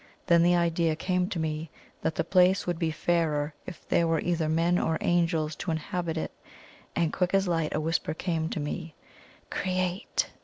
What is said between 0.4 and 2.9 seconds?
the idea came to me that the place would be